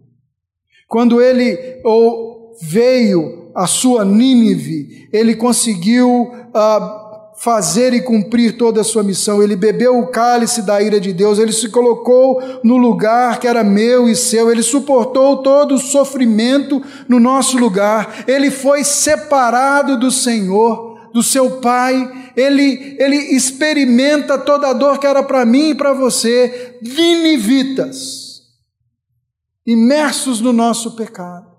[0.88, 7.03] Quando ele ou veio a sua Nínive, ele conseguiu uh,
[7.43, 9.43] fazer e cumprir toda a sua missão.
[9.43, 13.65] Ele bebeu o cálice da ira de Deus, ele se colocou no lugar que era
[13.65, 20.09] meu e seu, ele suportou todo o sofrimento no nosso lugar, ele foi separado do
[20.09, 25.75] Senhor, do seu Pai, ele, ele experimenta toda a dor que era para mim e
[25.75, 28.41] para você, vinivitas,
[29.67, 31.51] imersos no nosso pecado.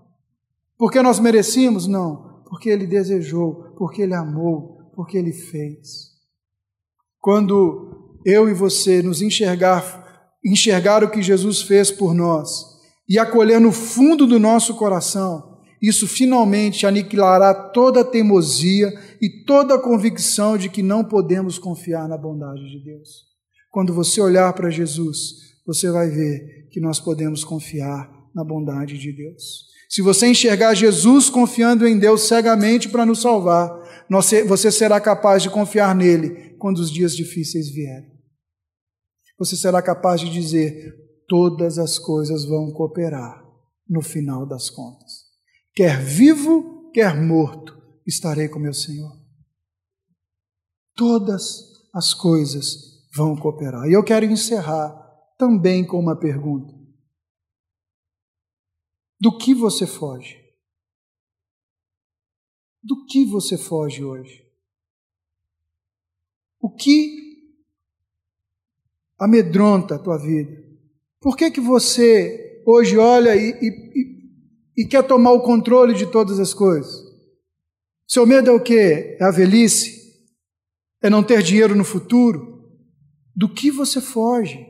[0.79, 1.87] Porque nós merecíamos?
[1.87, 6.13] Não, porque ele desejou porque Ele amou, porque Ele fez.
[7.21, 12.65] Quando eu e você nos enxergar, enxergar o que Jesus fez por nós
[13.09, 18.91] e acolher no fundo do nosso coração, isso finalmente aniquilará toda a teimosia
[19.21, 23.25] e toda a convicção de que não podemos confiar na bondade de Deus.
[23.71, 29.13] Quando você olhar para Jesus, você vai ver que nós podemos confiar na bondade de
[29.13, 29.67] Deus.
[29.89, 33.71] Se você enxergar Jesus confiando em Deus cegamente para nos salvar,
[34.09, 38.13] você será capaz de confiar nele quando os dias difíceis vierem.
[39.39, 40.95] Você será capaz de dizer:
[41.29, 43.43] todas as coisas vão cooperar
[43.89, 45.25] no final das contas
[45.75, 47.77] quer vivo, quer morto,
[48.07, 49.13] estarei com meu Senhor.
[50.95, 53.89] Todas as coisas vão cooperar.
[53.89, 54.93] E eu quero encerrar
[55.37, 56.73] também com uma pergunta:
[59.21, 60.44] Do que você foge?
[62.85, 64.45] Do que você foge hoje?
[66.61, 67.49] O que
[69.19, 70.63] amedronta a tua vida?
[71.21, 76.41] Por que, que você hoje olha e, e, e quer tomar o controle de todas
[76.41, 77.05] as coisas.
[78.07, 79.17] Seu medo é o quê?
[79.21, 80.03] É a velhice?
[81.03, 82.65] É não ter dinheiro no futuro?
[83.35, 84.67] Do que você foge?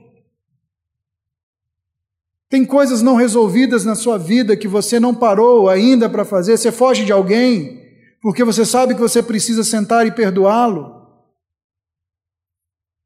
[2.49, 6.57] Tem coisas não resolvidas na sua vida que você não parou ainda para fazer?
[6.57, 7.84] Você foge de alguém
[8.25, 10.95] porque você sabe que você precisa sentar e perdoá-lo?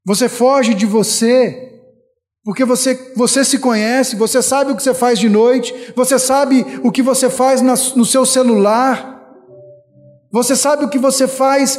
[0.06, 1.64] Você foge de você
[2.44, 6.64] porque você, você se conhece, você sabe o que você faz de noite, você sabe
[6.84, 9.36] o que você faz no seu celular,
[10.30, 11.76] você sabe o que você faz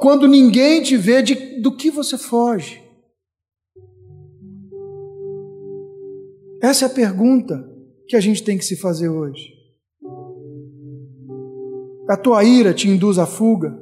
[0.00, 2.82] quando ninguém te vê, de, do que você foge.
[6.60, 7.64] Essa é a pergunta
[8.08, 9.59] que a gente tem que se fazer hoje.
[12.10, 13.72] A tua ira te induz à fuga?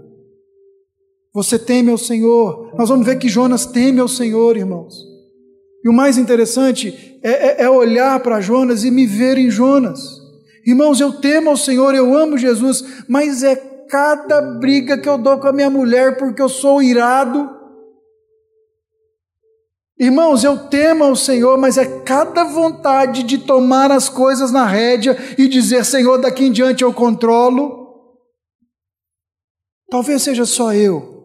[1.32, 2.74] Você teme ao Senhor?
[2.76, 4.94] Nós vamos ver que Jonas teme ao Senhor, irmãos.
[5.82, 10.20] E o mais interessante é, é, é olhar para Jonas e me ver em Jonas.
[10.66, 13.56] Irmãos, eu temo ao Senhor, eu amo Jesus, mas é
[13.88, 17.48] cada briga que eu dou com a minha mulher porque eu sou irado.
[19.98, 25.16] Irmãos, eu temo ao Senhor, mas é cada vontade de tomar as coisas na rédea
[25.38, 27.77] e dizer: Senhor, daqui em diante eu controlo.
[29.90, 31.16] Talvez seja só eu.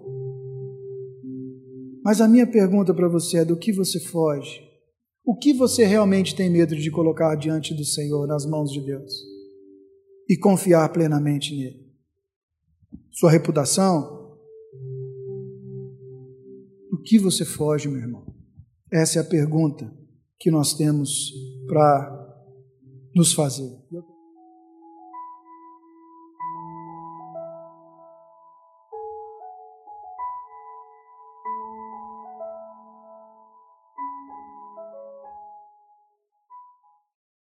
[2.03, 4.61] Mas a minha pergunta para você é: do que você foge?
[5.25, 9.13] O que você realmente tem medo de colocar diante do Senhor, nas mãos de Deus?
[10.29, 11.93] E confiar plenamente nele?
[13.11, 14.21] Sua reputação?
[16.89, 18.25] Do que você foge, meu irmão?
[18.91, 19.91] Essa é a pergunta
[20.39, 21.31] que nós temos
[21.67, 22.19] para
[23.15, 23.71] nos fazer.